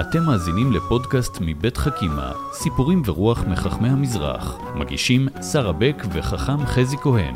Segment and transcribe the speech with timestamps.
[0.00, 4.58] אתם מאזינים לפודקאסט מבית חכימה, סיפורים ורוח מחכמי המזרח.
[4.74, 7.34] מגישים שרה בק וחכם חזי כהן.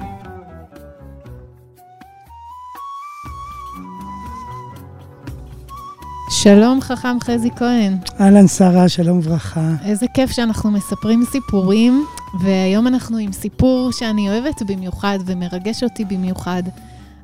[6.30, 7.96] שלום חכם חזי כהן.
[8.20, 9.70] אהלן שרה, שלום וברכה.
[9.84, 12.04] איזה כיף שאנחנו מספרים סיפורים,
[12.40, 16.62] והיום אנחנו עם סיפור שאני אוהבת במיוחד ומרגש אותי במיוחד,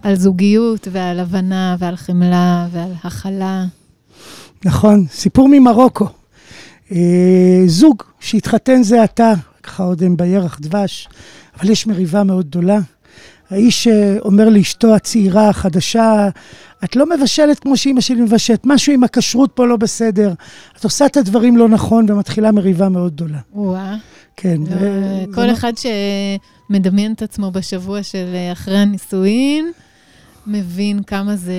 [0.02, 3.65] על זוגיות ועל הבנה ועל חמלה ועל הכלה.
[4.64, 6.06] נכון, סיפור ממרוקו.
[6.92, 6.98] אה,
[7.66, 9.32] זוג שהתחתן זה עתה,
[9.62, 11.09] ככה עוד הם בירח דבש,
[11.60, 12.78] אבל יש מריבה מאוד גדולה.
[13.51, 16.28] האיש אה, אומר לאשתו הצעירה, החדשה,
[16.84, 20.32] את לא מבשלת כמו שאימא שלי מבשלת, משהו עם הכשרות פה לא בסדר.
[20.79, 23.38] את עושה את הדברים לא נכון ומתחילה מריבה מאוד גדולה.
[23.54, 23.96] וואה.
[24.37, 24.56] כן.
[24.70, 25.73] לא, ו- כל זה- אחד
[26.70, 29.70] שמדמיין את עצמו בשבוע של אה, אחרי הנישואין,
[30.47, 31.55] מבין כמה זה...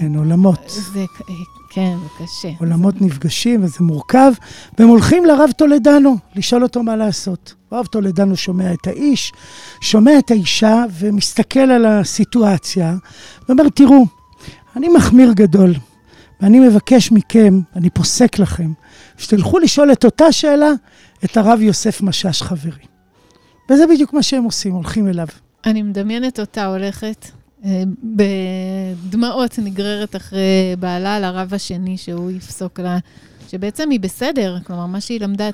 [0.00, 0.60] כן, עולמות.
[0.92, 1.34] זה, אה,
[1.70, 2.48] כן, זה קשה.
[2.58, 4.32] עולמות נפגשים וזה מורכב,
[4.78, 7.54] והם הולכים לרב טולדנו לשאול אותו מה לעשות.
[7.70, 9.32] הרב טולדנו שומע את האיש,
[9.80, 12.94] שומע את האישה ומסתכל על הסיטואציה
[13.48, 14.06] ואומר, תראו,
[14.76, 15.74] אני מחמיר גדול,
[16.40, 18.72] ואני מבקש מכם, אני פוסק לכם,
[19.18, 20.70] שתלכו לשאול את אותה שאלה
[21.24, 22.84] את הרב יוסף משאש חברי.
[23.70, 25.26] וזה בדיוק מה שהם עושים, הולכים אליו.
[25.66, 27.26] אני מדמיינת אותה הולכת
[28.02, 32.98] בדמעות נגררת אחרי בעלה לרב השני שהוא יפסוק לה,
[33.50, 35.48] שבעצם היא בסדר, כלומר, מה שהיא למדה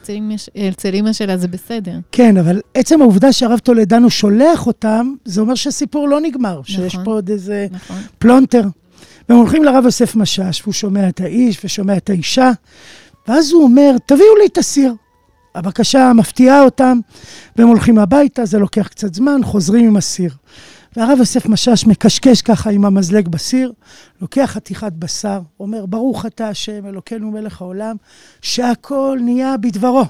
[0.70, 1.98] אצל אימא שלה זה בסדר.
[2.12, 7.04] כן, אבל עצם העובדה שהרב טולדנו שולח אותם, זה אומר שהסיפור לא נגמר, שיש נכון.
[7.04, 7.66] פה עוד איזה...
[7.70, 7.96] נכון?
[8.18, 8.62] פלונטר.
[9.28, 12.50] והם הולכים לרב יוסף משאש, והוא שומע את האיש ושומע את האישה,
[13.28, 14.94] ואז הוא אומר, תביאו לי את הסיר.
[15.54, 16.98] הבקשה מפתיעה אותם,
[17.56, 20.30] והם הולכים הביתה, זה לוקח קצת זמן, חוזרים עם הסיר.
[20.96, 23.72] והרב יוסף משאש מקשקש ככה עם המזלג בסיר,
[24.20, 27.96] לוקח חתיכת בשר, אומר, ברוך אתה השם, אלוקינו מלך העולם,
[28.42, 30.04] שהכל נהיה בדברו.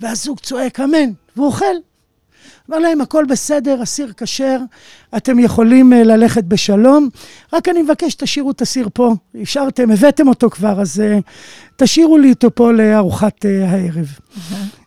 [0.00, 1.74] והזוג צועק, אמן, והוא אוכל.
[2.70, 4.58] אמר להם, הכל בסדר, הסיר כשר,
[5.16, 7.08] אתם יכולים אה, ללכת בשלום,
[7.52, 9.14] רק אני מבקש, תשאירו את הסיר פה.
[9.42, 11.18] השארתם, הבאתם אותו כבר, אז אה,
[11.76, 14.06] תשאירו לי אותו פה לארוחת אה, הערב.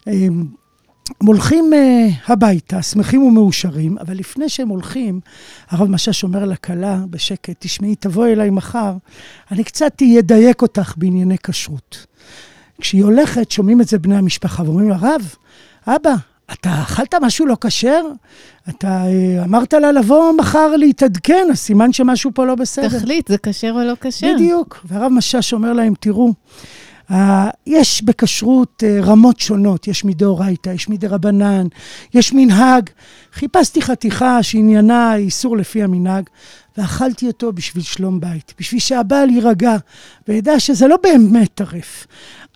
[0.07, 0.27] אה,
[1.21, 5.19] הם הולכים אה, הביתה, שמחים ומאושרים, אבל לפני שהם הולכים,
[5.69, 8.93] הרב משאש אומר לכלה בשקט, תשמעי, תבואי אליי מחר,
[9.51, 12.05] אני קצת אדייק אותך בענייני כשרות.
[12.81, 15.35] כשהיא הולכת, שומעים את זה בני המשפחה, ואומרים לה, רב,
[15.87, 16.15] אבא,
[16.53, 18.01] אתה אכלת משהו לא כשר?
[18.69, 22.99] אתה אה, אמרת לה לבוא מחר להתעדכן, אז סימן שמשהו פה לא בסדר.
[22.99, 24.33] תחליט, זה כשר או לא כשר.
[24.33, 24.85] בדיוק.
[24.85, 26.33] והרב משאש אומר להם, תראו,
[27.67, 31.67] יש בכשרות אה, רמות שונות, יש מדאורייתא, יש מדרבנן,
[32.13, 32.89] יש מנהג.
[33.33, 36.23] חיפשתי חתיכה שעניינה איסור לפי המנהג,
[36.77, 39.75] ואכלתי אותו בשביל שלום בית, בשביל שהבעל יירגע,
[40.27, 42.07] וידע שזה לא באמת טרף.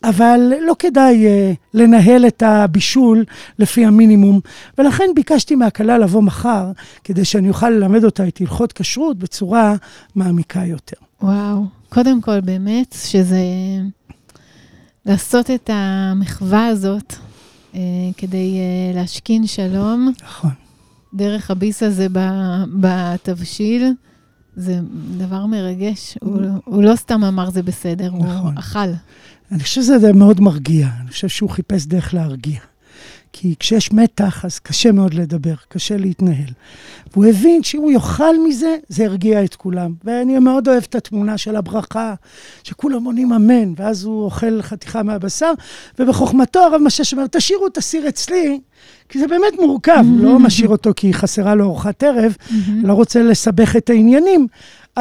[0.04, 3.26] אבל לא כדאי uh, לנהל את הבישול
[3.60, 4.40] לפי המינימום,
[4.78, 6.72] ולכן ביקשתי מהכלה לבוא מחר,
[7.04, 9.76] כדי שאני אוכל ללמד אותה את הלכות כשרות בצורה
[10.16, 10.98] מעמיקה יותר.
[11.22, 11.66] וואו.
[11.90, 13.38] קודם כל, באמת, שזה...
[15.10, 17.14] לעשות את המחווה הזאת
[17.76, 17.80] אה,
[18.18, 20.52] כדי אה, להשכין שלום נכון.
[21.14, 23.94] דרך הביס הזה ב- בתבשיל,
[24.56, 24.80] זה
[25.18, 26.18] דבר מרגש.
[26.22, 28.58] הוא, לא- הוא לא סתם אמר זה בסדר, הוא נכון.
[28.58, 28.80] אכל.
[29.52, 32.60] אני חושב שזה מאוד מרגיע, אני חושב שהוא חיפש דרך להרגיע.
[33.34, 36.50] כי כשיש מתח, אז קשה מאוד לדבר, קשה להתנהל.
[37.14, 39.94] והוא הבין שאם הוא יאכל מזה, זה ירגיע את כולם.
[40.04, 42.14] ואני מאוד אוהב את התמונה של הברכה,
[42.64, 45.52] שכולם עונים אמן, ואז הוא אוכל חתיכה מהבשר,
[46.00, 48.60] ובחוכמתו הרב משש אומר, תשאירו את הסיר אצלי,
[49.10, 52.36] כי זה באמת מורכב, הוא לא משאיר אותו כי חסרה לו ארוחת ערב,
[52.84, 54.48] לא רוצה לסבך את העניינים,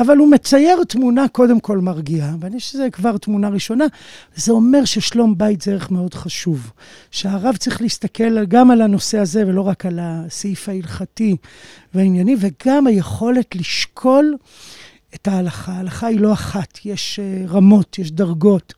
[0.01, 3.85] אבל הוא מצייר תמונה קודם כל מרגיעה, ואני חושב שזה כבר תמונה ראשונה.
[4.35, 6.71] זה אומר ששלום בית זה ערך מאוד חשוב.
[7.11, 11.37] שהרב צריך להסתכל גם על הנושא הזה, ולא רק על הסעיף ההלכתי
[11.95, 14.37] והענייני, וגם היכולת לשקול
[15.15, 15.73] את ההלכה.
[15.73, 18.75] ההלכה היא לא אחת, יש uh, רמות, יש דרגות.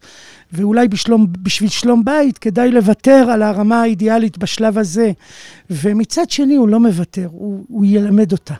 [0.53, 5.12] ואולי בשלום, בשביל שלום בית כדאי לוותר על הרמה האידיאלית בשלב הזה.
[5.71, 8.55] ומצד שני, הוא לא מוותר, הוא, הוא ילמד אותה.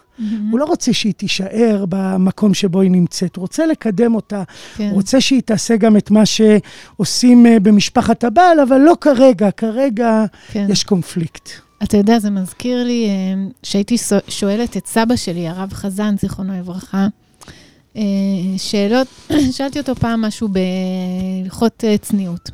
[0.50, 4.43] הוא לא רוצה שהיא תישאר במקום שבו היא נמצאת, הוא רוצה לקדם אותה,
[4.76, 4.84] כן.
[4.84, 10.25] הוא רוצה שהיא תעשה גם את מה שעושים אה, במשפחת הבעל, אבל לא כרגע, כרגע
[10.52, 10.66] כן.
[10.70, 11.50] יש קונפליקט.
[11.82, 16.58] אתה יודע, זה מזכיר לי אה, שהייתי שו- שואלת את סבא שלי, הרב חזן, זיכרונו
[16.58, 17.08] לברכה, אה,
[18.56, 19.08] שאלות,
[19.56, 22.50] שאלתי אותו פעם משהו בהלכות אה, צניעות.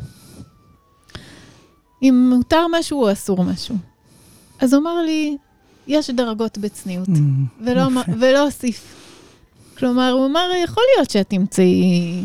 [2.02, 3.74] אם מותר משהו או אסור משהו.
[4.60, 5.36] אז הוא אמר לי,
[5.86, 7.64] יש דרגות בצניעות, Mm,
[8.18, 8.94] ולא, הוסיף.
[9.78, 12.22] כלומר, הוא אמר, יכול להיות שאת תמצאי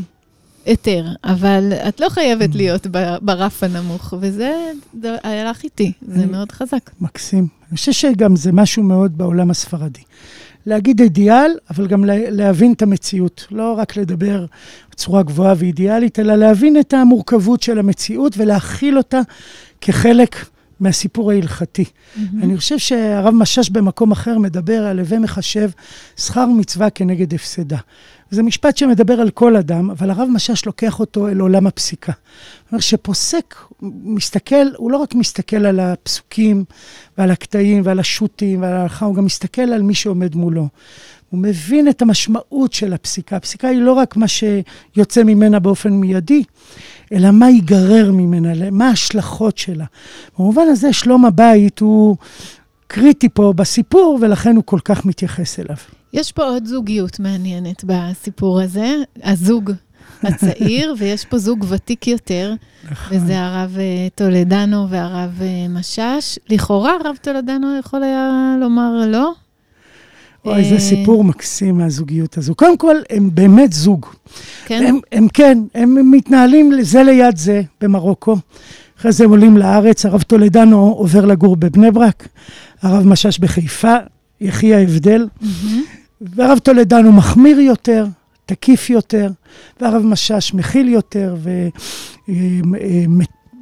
[0.65, 4.71] היתר, אבל את לא חייבת להיות ב- ברף הנמוך, וזה
[5.03, 6.89] הלך איתי, זה מאוד חזק.
[7.01, 7.47] מקסים.
[7.69, 10.01] אני חושב שגם זה משהו מאוד בעולם הספרדי.
[10.65, 13.47] להגיד אידיאל, אבל גם לה, להבין את המציאות.
[13.51, 14.45] לא רק לדבר
[14.91, 19.21] בצורה גבוהה ואידיאלית, אלא להבין את המורכבות של המציאות ולהכיל אותה
[19.81, 20.35] כחלק
[20.81, 21.85] מהסיפור ההלכתי.
[22.43, 25.69] אני חושב שהרב משאש במקום אחר מדבר על הווה מחשב
[26.17, 27.77] שכר מצווה כנגד הפסדה.
[28.31, 32.11] זה משפט שמדבר על כל אדם, אבל הרב משאש לוקח אותו אל עולם הפסיקה.
[32.63, 33.55] זאת אומרת, שפוסק
[34.03, 36.63] מסתכל, הוא לא רק מסתכל על הפסוקים
[37.17, 40.67] ועל הקטעים ועל השו"תים ועל ההלכה, הוא גם מסתכל על מי שעומד מולו.
[41.29, 43.35] הוא מבין את המשמעות של הפסיקה.
[43.35, 46.43] הפסיקה היא לא רק מה שיוצא ממנה באופן מיידי,
[47.11, 49.85] אלא מה ייגרר ממנה, מה ההשלכות שלה.
[50.39, 52.15] במובן הזה, שלום הבית הוא
[52.87, 55.75] קריטי פה בסיפור, ולכן הוא כל כך מתייחס אליו.
[56.13, 59.71] יש פה עוד זוגיות מעניינת בסיפור הזה, הזוג
[60.23, 62.53] הצעיר, ויש פה זוג ותיק יותר,
[63.11, 66.39] וזה הרב אה, טולדנו והרב אה, משאש.
[66.49, 69.31] לכאורה, הרב טולדנו יכול היה לומר לא.
[70.45, 72.55] אוי, אה, זה סיפור מקסים מהזוגיות הזו.
[72.55, 74.05] קודם כל, הם באמת זוג.
[74.65, 74.85] כן?
[74.87, 78.35] הם, הם כן, הם מתנהלים זה ליד זה במרוקו.
[78.99, 82.27] אחרי זה הם עולים לארץ, הרב טולדנו עובר לגור בבני ברק,
[82.81, 83.95] הרב משאש בחיפה,
[84.41, 85.27] יחי ההבדל.
[85.41, 85.83] מהמם.
[86.21, 88.05] והרב טולדנו מחמיר יותר,
[88.45, 89.31] תקיף יותר,
[89.81, 91.35] והרב משאש מכיל יותר,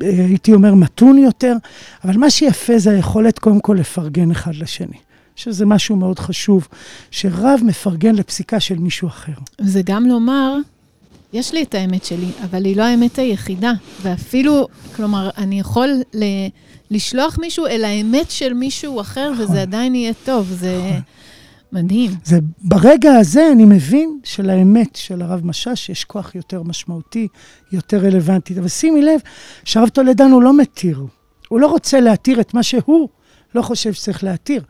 [0.01, 1.55] והייתי אומר מתון יותר,
[2.05, 4.97] אבל מה שיפה זה היכולת קודם כל לפרגן אחד לשני.
[5.39, 6.67] שזה משהו מאוד חשוב,
[7.11, 9.31] שרב מפרגן לפסיקה של מישהו אחר.
[9.61, 10.55] זה גם לומר,
[11.33, 13.71] יש לי את האמת שלי, אבל היא לא האמת היחידה.
[14.01, 16.47] ואפילו, כלומר, אני יכול ל-
[16.91, 19.45] לשלוח מישהו אל האמת של מישהו אחר, נכון.
[19.45, 20.47] וזה עדיין יהיה טוב.
[20.59, 21.01] זה נכון.
[21.71, 22.11] מדהים.
[22.23, 27.27] זה, ברגע הזה אני מבין שלאמת של הרב משאש יש כוח יותר משמעותי,
[27.71, 28.59] יותר רלוונטי.
[28.59, 29.19] אבל שימי לב
[29.63, 31.05] שהרב טולדנו לא מתיר,
[31.49, 33.09] הוא לא רוצה להתיר את מה שהוא
[33.55, 34.63] לא חושב שצריך להתיר.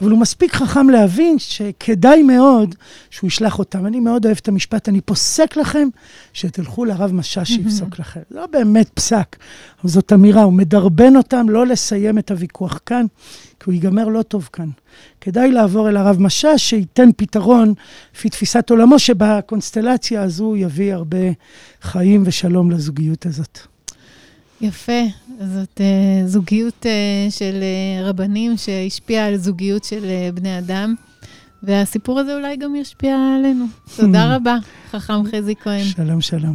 [0.00, 2.74] אבל הוא מספיק חכם להבין שכדאי מאוד
[3.10, 3.86] שהוא ישלח אותם.
[3.86, 5.88] אני מאוד אוהב את המשפט, אני פוסק לכם
[6.32, 8.20] שתלכו לרב משאש שיפסוק לכם.
[8.30, 9.36] לא באמת פסק,
[9.82, 13.06] אבל זאת אמירה, הוא מדרבן אותם לא לסיים את הוויכוח כאן,
[13.60, 14.68] כי הוא ייגמר לא טוב כאן.
[15.20, 17.74] כדאי לעבור אל הרב משאש, שייתן פתרון
[18.14, 21.18] לפי תפיסת עולמו, שבקונסטלציה הזו יביא הרבה
[21.82, 23.75] חיים ושלום לזוגיות הזאת.
[24.60, 25.02] יפה.
[25.40, 30.94] זאת uh, זוגיות uh, של uh, רבנים שהשפיעה על זוגיות של uh, בני אדם,
[31.62, 33.64] והסיפור הזה אולי גם ישפיע עלינו.
[33.96, 34.56] תודה רבה,
[34.90, 35.84] חכם חזי כהן.
[35.84, 36.54] שלום, שלום.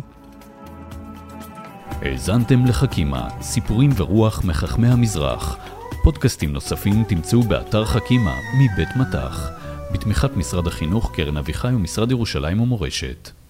[2.01, 5.57] האזנתם לחכימה, סיפורים ורוח מחכמי המזרח.
[6.03, 9.50] פודקאסטים נוספים תמצאו באתר חכימה מבית מטח,
[9.94, 13.40] בתמיכת משרד החינוך, קרן אביחי ומשרד ירושלים ומורשת.